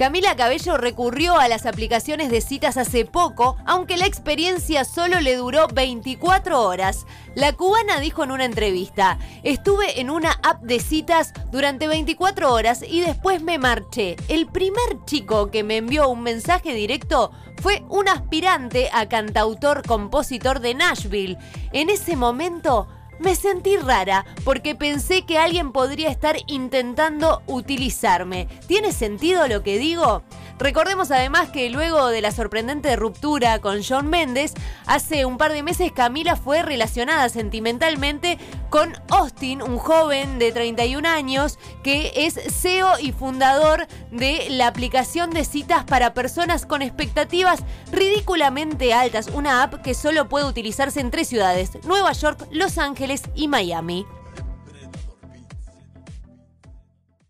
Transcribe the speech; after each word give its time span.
Camila 0.00 0.34
Cabello 0.34 0.78
recurrió 0.78 1.36
a 1.36 1.46
las 1.46 1.66
aplicaciones 1.66 2.30
de 2.30 2.40
citas 2.40 2.78
hace 2.78 3.04
poco, 3.04 3.58
aunque 3.66 3.98
la 3.98 4.06
experiencia 4.06 4.86
solo 4.86 5.20
le 5.20 5.36
duró 5.36 5.68
24 5.68 6.58
horas. 6.58 7.04
La 7.34 7.52
cubana 7.52 8.00
dijo 8.00 8.24
en 8.24 8.30
una 8.30 8.46
entrevista, 8.46 9.18
estuve 9.42 10.00
en 10.00 10.08
una 10.08 10.40
app 10.42 10.62
de 10.62 10.80
citas 10.80 11.34
durante 11.52 11.86
24 11.86 12.50
horas 12.50 12.82
y 12.82 13.02
después 13.02 13.42
me 13.42 13.58
marché. 13.58 14.16
El 14.28 14.46
primer 14.46 15.04
chico 15.04 15.50
que 15.50 15.64
me 15.64 15.76
envió 15.76 16.08
un 16.08 16.22
mensaje 16.22 16.72
directo 16.72 17.30
fue 17.60 17.84
un 17.90 18.08
aspirante 18.08 18.88
a 18.94 19.06
cantautor-compositor 19.06 20.60
de 20.60 20.76
Nashville. 20.76 21.36
En 21.74 21.90
ese 21.90 22.16
momento 22.16 22.88
me 23.20 23.36
sentí 23.36 23.76
rara 23.76 24.24
porque 24.44 24.74
pensé 24.74 25.22
que 25.22 25.38
alguien 25.38 25.72
podría 25.72 26.10
estar 26.10 26.36
intentando 26.46 27.42
utilizarme. 27.46 28.48
¿Tiene 28.66 28.92
sentido 28.92 29.46
lo 29.46 29.62
que 29.62 29.78
digo? 29.78 30.22
Recordemos 30.60 31.10
además 31.10 31.48
que 31.48 31.70
luego 31.70 32.08
de 32.08 32.20
la 32.20 32.32
sorprendente 32.32 32.94
ruptura 32.94 33.60
con 33.60 33.82
John 33.82 34.08
Méndez, 34.08 34.52
hace 34.84 35.24
un 35.24 35.38
par 35.38 35.54
de 35.54 35.62
meses 35.62 35.90
Camila 35.90 36.36
fue 36.36 36.60
relacionada 36.60 37.30
sentimentalmente 37.30 38.38
con 38.68 38.92
Austin, 39.08 39.62
un 39.62 39.78
joven 39.78 40.38
de 40.38 40.52
31 40.52 41.08
años 41.08 41.58
que 41.82 42.12
es 42.14 42.34
CEO 42.34 42.98
y 43.00 43.12
fundador 43.12 43.86
de 44.10 44.48
la 44.50 44.66
aplicación 44.66 45.30
de 45.30 45.46
citas 45.46 45.84
para 45.84 46.12
personas 46.12 46.66
con 46.66 46.82
expectativas 46.82 47.60
ridículamente 47.90 48.92
altas, 48.92 49.28
una 49.28 49.62
app 49.62 49.80
que 49.80 49.94
solo 49.94 50.28
puede 50.28 50.44
utilizarse 50.44 51.00
en 51.00 51.10
tres 51.10 51.26
ciudades, 51.28 51.70
Nueva 51.84 52.12
York, 52.12 52.46
Los 52.50 52.76
Ángeles 52.76 53.22
y 53.34 53.48
Miami. 53.48 54.04